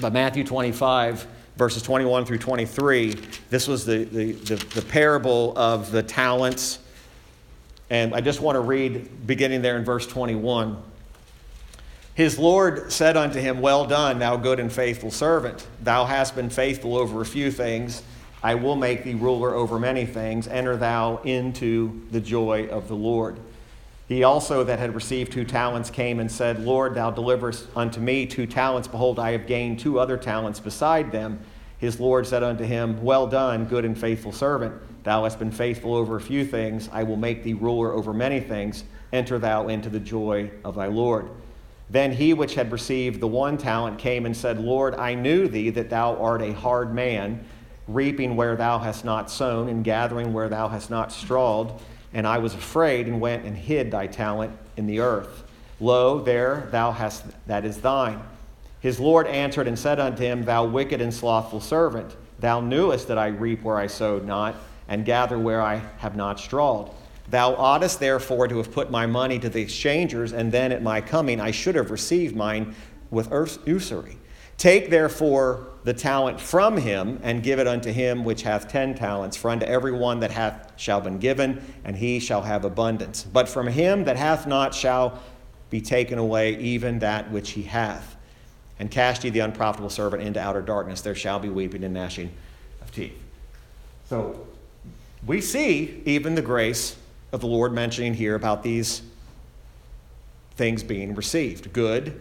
[0.00, 3.16] But Matthew 25, verses 21 through 23.
[3.50, 6.78] This was the, the, the, the, parable of the talents.
[7.90, 10.80] And I just want to read beginning there in verse 21.
[12.14, 15.66] His Lord said unto him, Well done, thou good and faithful servant.
[15.82, 18.02] Thou hast been faithful over a few things.
[18.42, 20.46] I will make thee ruler over many things.
[20.46, 23.38] Enter thou into the joy of the Lord.
[24.08, 28.26] He also that had received two talents came and said, Lord, thou deliverest unto me
[28.26, 28.88] two talents.
[28.88, 31.40] Behold, I have gained two other talents beside them.
[31.78, 34.74] His Lord said unto him, Well done, good and faithful servant.
[35.04, 36.88] Thou hast been faithful over a few things.
[36.92, 38.84] I will make thee ruler over many things.
[39.12, 41.28] Enter thou into the joy of thy Lord.
[41.90, 45.70] Then he which had received the one talent came and said, Lord, I knew thee
[45.70, 47.44] that thou art a hard man,
[47.88, 51.72] reaping where thou hast not sown, and gathering where thou hast not strawed.
[52.12, 55.44] And I was afraid and went and hid thy talent in the earth.
[55.80, 58.20] Lo, there thou hast that is thine.
[58.80, 63.18] His Lord answered and said unto him, Thou wicked and slothful servant, thou knewest that
[63.18, 64.54] I reap where I sowed not,
[64.88, 66.90] and gather where I have not strawed.
[67.28, 71.00] Thou oughtest therefore to have put my money to the exchangers, and then at my
[71.00, 72.74] coming I should have received mine
[73.10, 73.30] with
[73.66, 74.16] usury.
[74.56, 79.38] Take therefore the talent from him and give it unto him which hath ten talents.
[79.38, 83.22] For unto every one that hath shall been given, and he shall have abundance.
[83.22, 85.18] But from him that hath not shall
[85.70, 88.16] be taken away even that which he hath.
[88.78, 91.00] And cast ye the unprofitable servant into outer darkness.
[91.00, 92.34] There shall be weeping and gnashing
[92.82, 93.18] of teeth.
[94.10, 94.46] So
[95.26, 96.96] we see even the grace
[97.32, 99.00] of the Lord mentioning here about these
[100.54, 102.20] things being received good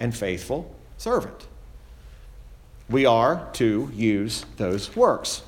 [0.00, 1.46] and faithful servant
[2.88, 5.42] we are to use those works.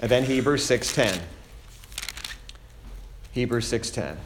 [0.00, 1.20] And then Hebrews 6:10.
[3.32, 4.16] Hebrews 6:10.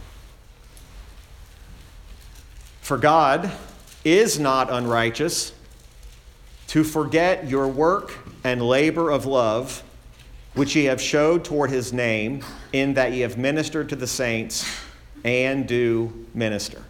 [2.81, 3.51] For God
[4.05, 5.53] is not unrighteous
[6.69, 9.83] to forget your work and labor of love,
[10.55, 14.67] which ye have showed toward his name, in that ye have ministered to the saints
[15.25, 16.83] and do minister.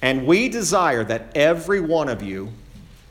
[0.00, 2.52] And we desire that every one of you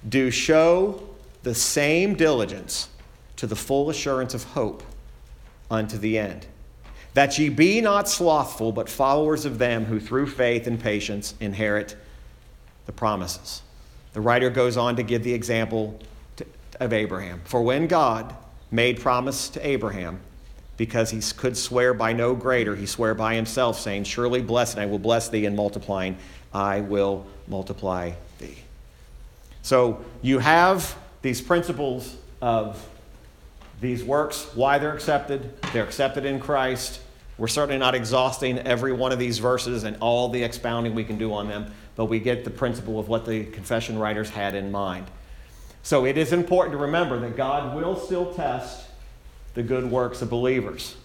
[0.07, 1.07] do show
[1.43, 2.89] the same diligence
[3.37, 4.83] to the full assurance of hope
[5.69, 6.45] unto the end.
[7.13, 11.95] That ye be not slothful, but followers of them who through faith and patience inherit
[12.85, 13.61] the promises.
[14.13, 15.99] The writer goes on to give the example
[16.37, 16.45] to,
[16.79, 17.41] of Abraham.
[17.43, 18.35] For when God
[18.69, 20.19] made promise to Abraham,
[20.77, 24.81] because he could swear by no greater, he swore by himself, saying, Surely blessed, and
[24.81, 26.17] I will bless thee, and multiplying,
[26.53, 28.11] I will multiply.
[29.61, 32.87] So you have these principles of
[33.79, 35.61] these works, why they're accepted.
[35.73, 37.01] They're accepted in Christ.
[37.37, 41.17] We're certainly not exhausting every one of these verses and all the expounding we can
[41.17, 44.71] do on them, but we get the principle of what the confession writers had in
[44.71, 45.07] mind.
[45.81, 48.85] So it is important to remember that God will still test
[49.55, 50.95] the good works of believers.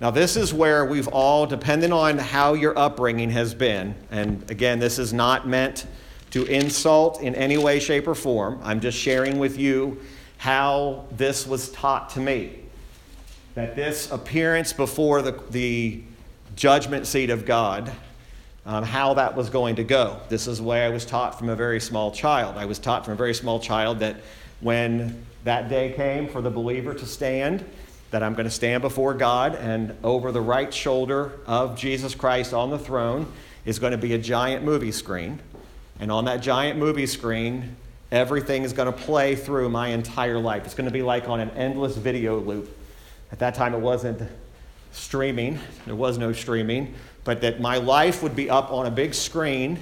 [0.00, 4.80] Now, this is where we've all, depending on how your upbringing has been, and again,
[4.80, 5.86] this is not meant
[6.30, 8.60] to insult in any way, shape, or form.
[8.62, 9.98] I'm just sharing with you
[10.38, 12.58] how this was taught to me.
[13.54, 16.02] That this appearance before the, the
[16.56, 17.90] judgment seat of God,
[18.66, 20.20] um, how that was going to go.
[20.28, 22.56] This is the way I was taught from a very small child.
[22.56, 24.16] I was taught from a very small child that
[24.60, 27.64] when that day came for the believer to stand,
[28.10, 32.52] that I'm going to stand before God, and over the right shoulder of Jesus Christ
[32.52, 33.30] on the throne
[33.64, 35.40] is going to be a giant movie screen.
[35.98, 37.76] And on that giant movie screen,
[38.12, 40.64] everything is going to play through my entire life.
[40.64, 42.76] It's going to be like on an endless video loop.
[43.32, 44.22] At that time, it wasn't
[44.92, 46.94] streaming, there was no streaming,
[47.24, 49.78] but that my life would be up on a big screen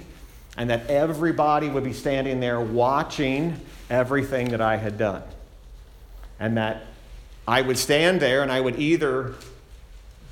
[0.56, 3.60] and that everybody would be standing there watching
[3.90, 5.22] everything that I had done.
[6.40, 6.86] And that
[7.46, 9.34] I would stand there and I would either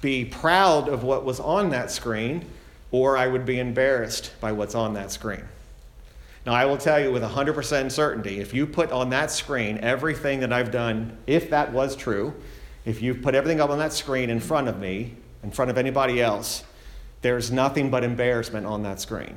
[0.00, 2.44] be proud of what was on that screen
[2.90, 5.44] or I would be embarrassed by what's on that screen.
[6.44, 10.40] Now, I will tell you with 100% certainty if you put on that screen everything
[10.40, 12.34] that I've done, if that was true,
[12.84, 15.14] if you put everything up on that screen in front of me,
[15.44, 16.64] in front of anybody else,
[17.20, 19.36] there's nothing but embarrassment on that screen.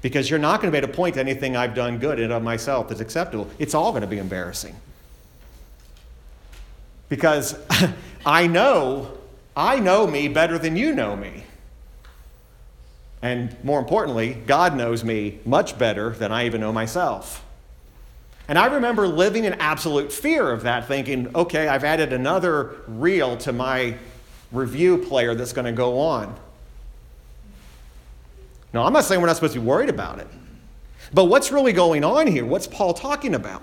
[0.00, 2.32] Because you're not going to be able to point to anything I've done good in
[2.32, 3.50] of myself that's acceptable.
[3.58, 4.74] It's all going to be embarrassing.
[7.10, 7.54] Because
[8.26, 9.18] I know,
[9.54, 11.44] I know me better than you know me.
[13.22, 17.44] And more importantly, God knows me much better than I even know myself.
[18.48, 23.36] And I remember living in absolute fear of that, thinking, okay, I've added another reel
[23.38, 23.96] to my
[24.50, 26.34] review player that's going to go on.
[28.72, 30.26] Now, I'm not saying we're not supposed to be worried about it.
[31.12, 32.44] But what's really going on here?
[32.44, 33.62] What's Paul talking about?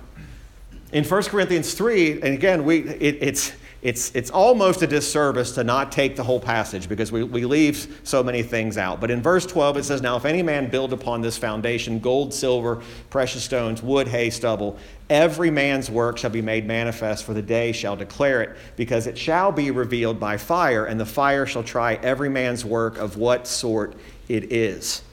[0.91, 5.63] In 1 Corinthians 3, and again, we, it, it's, it's, it's almost a disservice to
[5.63, 8.99] not take the whole passage because we, we leave so many things out.
[8.99, 12.33] But in verse 12, it says, Now if any man build upon this foundation gold,
[12.33, 14.77] silver, precious stones, wood, hay, stubble,
[15.11, 19.17] every man's work shall be made manifest, for the day shall declare it, because it
[19.17, 23.45] shall be revealed by fire, and the fire shall try every man's work of what
[23.45, 23.93] sort
[24.27, 25.03] it is.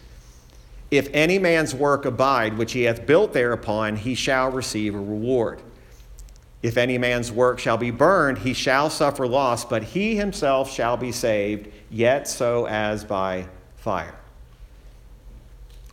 [0.90, 5.60] If any man's work abide, which he hath built thereupon, he shall receive a reward.
[6.64, 10.96] If any man's work shall be burned, he shall suffer loss, but he himself shall
[10.96, 14.14] be saved, yet so as by fire.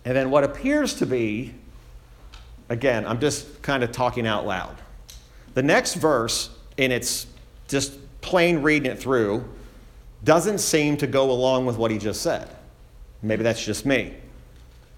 [0.05, 1.53] And then what appears to be,
[2.69, 4.77] again, I'm just kind of talking out loud.
[5.55, 7.27] The next verse, in its
[7.67, 7.91] just
[8.21, 9.43] plain reading it through,
[10.23, 12.47] doesn't seem to go along with what he just said.
[13.21, 14.15] Maybe that's just me.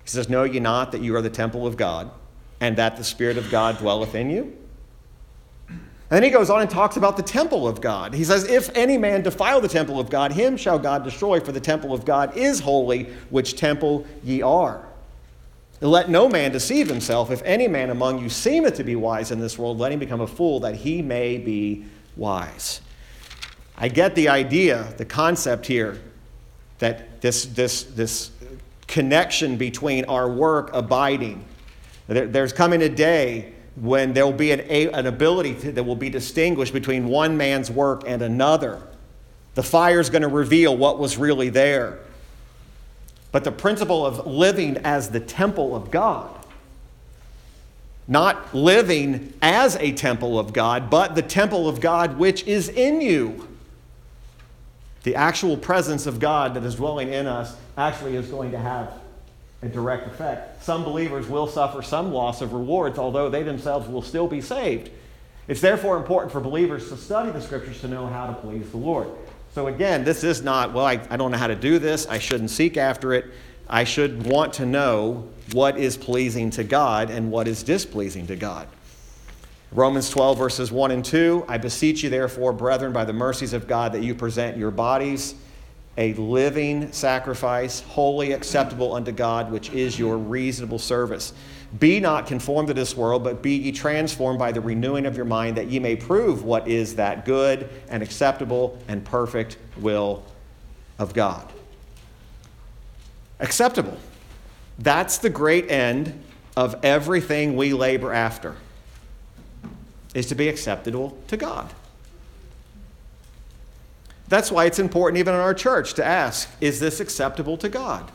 [0.04, 2.12] He says, Know ye not that you are the temple of God,
[2.60, 4.56] and that the Spirit of God dwelleth in you?
[6.14, 8.14] And then he goes on and talks about the temple of God.
[8.14, 11.52] He says, If any man defile the temple of God, him shall God destroy, for
[11.52, 14.86] the temple of God is holy, which temple ye are.
[15.82, 17.32] let no man deceive himself.
[17.32, 20.22] If any man among you seemeth to be wise in this world, let him become
[20.22, 21.84] a fool, that he may be
[22.16, 22.82] wise.
[23.76, 26.00] I get the idea, the concept here,
[26.78, 28.30] that this, this, this
[28.86, 31.44] connection between our work abiding.
[32.06, 35.96] There, there's coming a day when there will be an, an ability to, that will
[35.96, 38.82] be distinguished between one man's work and another.
[39.56, 42.00] The fire is going to reveal what was really there.
[43.32, 46.30] But the principle of living as the temple of God,
[48.08, 53.02] not living as a temple of God, but the temple of God which is in
[53.02, 53.48] you.
[55.02, 58.94] The actual presence of God that is dwelling in us actually is going to have
[59.64, 60.64] a direct effect.
[60.64, 64.92] Some believers will suffer some loss of rewards, although they themselves will still be saved.
[65.48, 68.78] It's therefore important for believers to study the scriptures to know how to please the
[68.78, 69.08] Lord.
[69.54, 72.08] So, again, this is not, well, I, I don't know how to do this.
[72.08, 73.26] I shouldn't seek after it.
[73.70, 78.36] I should want to know what is pleasing to God and what is displeasing to
[78.36, 78.68] God.
[79.72, 83.68] Romans 12, verses 1 and 2 I beseech you, therefore, brethren, by the mercies of
[83.68, 85.36] God, that you present your bodies
[85.98, 91.34] a living sacrifice, holy acceptable unto God, which is your reasonable service.
[91.80, 95.26] Be not conformed to this world, but be ye transformed by the renewing of your
[95.26, 100.24] mind, that ye may prove what is that good and acceptable and perfect will
[101.00, 101.52] of God.
[103.40, 103.98] Acceptable.
[104.80, 106.24] That's the great end
[106.56, 108.56] of everything we labor after,
[110.14, 111.74] is to be acceptable to God.
[114.28, 118.12] That's why it's important, even in our church, to ask is this acceptable to God?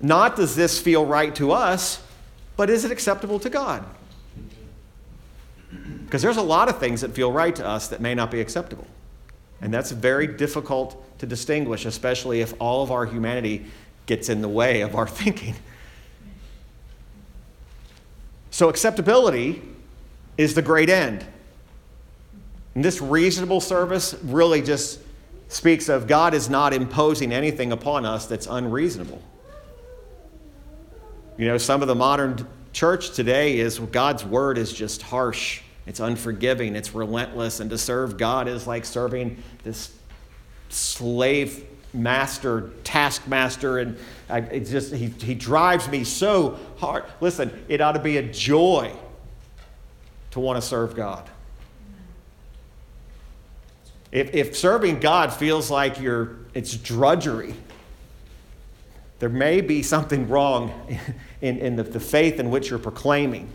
[0.00, 2.02] Not does this feel right to us,
[2.56, 3.84] but is it acceptable to God?
[6.04, 8.40] Because there's a lot of things that feel right to us that may not be
[8.40, 8.86] acceptable.
[9.60, 13.66] And that's very difficult to distinguish, especially if all of our humanity
[14.06, 15.54] gets in the way of our thinking.
[18.50, 19.62] So, acceptability
[20.36, 21.24] is the great end.
[22.74, 25.00] And this reasonable service really just
[25.48, 29.22] speaks of God is not imposing anything upon us that's unreasonable.
[31.36, 36.00] You know, some of the modern church today is God's word is just harsh, it's
[36.00, 39.94] unforgiving, it's relentless, and to serve God is like serving this
[40.68, 43.96] slave master, taskmaster, and
[44.28, 47.04] I, it just he, he drives me so hard.
[47.20, 48.92] Listen, it ought to be a joy
[50.32, 51.30] to want to serve God.
[54.14, 57.54] If, if serving God feels like you're, it's drudgery,
[59.18, 60.72] there may be something wrong
[61.40, 63.48] in, in the, the faith in which you're proclaiming.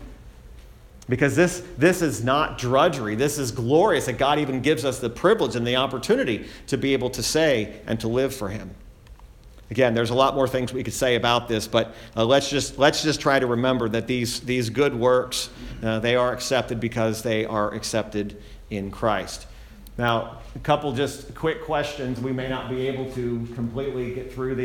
[1.08, 3.14] Because this, this is not drudgery.
[3.14, 6.92] This is glorious that God even gives us the privilege and the opportunity to be
[6.92, 8.70] able to say and to live for Him.
[9.70, 12.78] Again, there's a lot more things we could say about this, but uh, let's, just,
[12.78, 15.48] let's just try to remember that these, these good works,
[15.82, 19.46] uh, they are accepted because they are accepted in Christ.
[20.00, 22.18] Now, a couple just quick questions.
[22.22, 24.58] We may not be able to completely get through these.